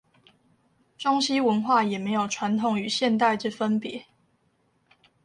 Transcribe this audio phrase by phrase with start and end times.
[0.97, 4.05] 中西文化也沒有傳統與現代之分別